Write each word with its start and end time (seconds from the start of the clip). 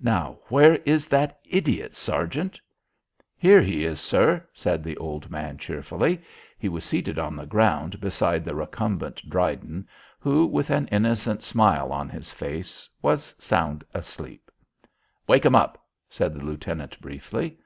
"Now 0.00 0.38
where 0.46 0.76
is 0.86 1.08
that 1.08 1.40
idiot, 1.44 1.96
Sergeant?" 1.96 2.60
"Here 3.36 3.60
he 3.60 3.84
is, 3.84 4.00
sir," 4.00 4.46
said 4.52 4.84
the 4.84 4.96
old 4.96 5.28
man 5.28 5.58
cheerfully. 5.58 6.22
He 6.60 6.68
was 6.68 6.84
seated 6.84 7.18
on 7.18 7.34
the 7.34 7.46
ground 7.46 7.98
beside 7.98 8.44
the 8.44 8.54
recumbent 8.54 9.28
Dryden 9.28 9.88
who, 10.20 10.46
with 10.46 10.70
an 10.70 10.86
innocent 10.92 11.42
smile 11.42 11.92
on 11.92 12.08
his 12.08 12.30
face, 12.30 12.88
was 13.02 13.34
sound 13.40 13.82
asleep. 13.92 14.52
"Wake 15.26 15.44
him 15.44 15.56
up," 15.56 15.84
said 16.08 16.32
the 16.34 16.44
lieutenant 16.44 17.00
briefly. 17.00 17.58